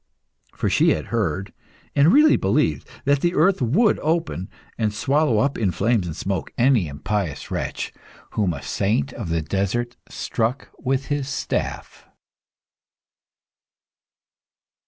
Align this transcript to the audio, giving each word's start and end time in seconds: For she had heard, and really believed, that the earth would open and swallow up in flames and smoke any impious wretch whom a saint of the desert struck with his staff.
For 0.55 0.67
she 0.67 0.93
had 0.93 1.05
heard, 1.13 1.53
and 1.95 2.11
really 2.11 2.35
believed, 2.35 2.87
that 3.05 3.19
the 3.21 3.35
earth 3.35 3.61
would 3.61 3.99
open 3.99 4.49
and 4.75 4.91
swallow 4.91 5.37
up 5.37 5.59
in 5.59 5.69
flames 5.69 6.07
and 6.07 6.15
smoke 6.15 6.51
any 6.57 6.87
impious 6.87 7.51
wretch 7.51 7.93
whom 8.31 8.51
a 8.51 8.63
saint 8.63 9.13
of 9.13 9.29
the 9.29 9.43
desert 9.43 9.97
struck 10.09 10.69
with 10.79 11.05
his 11.13 11.29
staff. 11.29 12.07